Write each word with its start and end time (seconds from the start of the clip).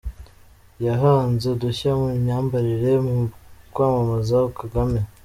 Yahanze 0.85 1.45
udushya 1.53 1.91
mu 1.99 2.07
myambarire 2.21 2.91
mu 3.05 3.15
kwamamaza 3.73 4.37
Kagame. 4.59 4.99